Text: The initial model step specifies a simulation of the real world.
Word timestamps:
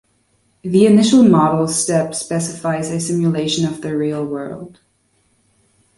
The 0.63 0.87
initial 0.87 1.21
model 1.25 1.67
step 1.67 2.15
specifies 2.15 2.89
a 2.89 2.99
simulation 2.99 3.67
of 3.67 3.81
the 3.83 3.95
real 3.95 4.25
world. 4.25 4.79